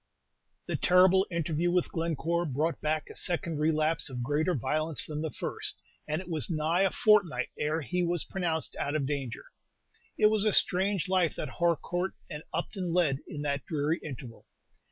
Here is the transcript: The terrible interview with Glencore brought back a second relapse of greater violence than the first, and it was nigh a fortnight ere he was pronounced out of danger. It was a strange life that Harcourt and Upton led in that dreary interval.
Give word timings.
The 0.65 0.77
terrible 0.77 1.27
interview 1.29 1.69
with 1.69 1.91
Glencore 1.91 2.47
brought 2.47 2.81
back 2.81 3.07
a 3.11 3.15
second 3.15 3.59
relapse 3.59 4.09
of 4.09 4.23
greater 4.23 4.55
violence 4.55 5.05
than 5.05 5.21
the 5.21 5.29
first, 5.29 5.79
and 6.07 6.19
it 6.19 6.27
was 6.27 6.49
nigh 6.49 6.81
a 6.81 6.89
fortnight 6.89 7.49
ere 7.59 7.81
he 7.81 8.01
was 8.01 8.23
pronounced 8.23 8.75
out 8.77 8.95
of 8.95 9.05
danger. 9.05 9.45
It 10.17 10.31
was 10.31 10.43
a 10.43 10.53
strange 10.53 11.07
life 11.07 11.35
that 11.35 11.49
Harcourt 11.59 12.15
and 12.31 12.41
Upton 12.51 12.91
led 12.91 13.19
in 13.27 13.43
that 13.43 13.63
dreary 13.67 13.99
interval. 14.03 14.47